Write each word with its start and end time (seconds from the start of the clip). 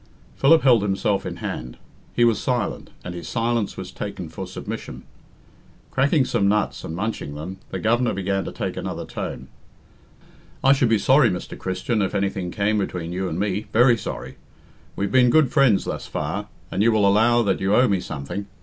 Philip 0.35 0.63
held 0.63 0.81
himself 0.81 1.27
in 1.27 1.35
hand. 1.35 1.77
He 2.15 2.23
was 2.25 2.41
silent, 2.41 2.89
and 3.05 3.13
his 3.13 3.27
silence 3.27 3.77
was 3.77 3.91
taken 3.91 4.29
for 4.29 4.47
submission. 4.47 5.03
Cracking 5.91 6.25
some 6.25 6.47
nuts 6.47 6.83
and 6.83 6.95
munching 6.95 7.35
them, 7.35 7.57
the 7.69 7.77
Governor 7.77 8.11
began 8.15 8.43
to 8.45 8.51
take 8.51 8.75
another 8.75 9.05
tone. 9.05 9.47
"I 10.63 10.73
should 10.73 10.89
be 10.89 10.97
sorry, 10.97 11.29
Mr. 11.29 11.55
Christian, 11.55 12.01
if 12.01 12.15
anything 12.15 12.49
came 12.49 12.79
between 12.79 13.13
you 13.13 13.29
and 13.29 13.39
me 13.39 13.67
very 13.71 13.95
sorry. 13.95 14.37
We've 14.95 15.11
been 15.11 15.29
good 15.29 15.51
friends 15.51 15.85
thus 15.85 16.07
far, 16.07 16.47
and 16.71 16.81
you 16.81 16.91
will 16.91 17.07
allow 17.07 17.43
that 17.43 17.61
you 17.61 17.75
owe 17.75 17.87
me 17.87 17.99
something. 17.99 18.47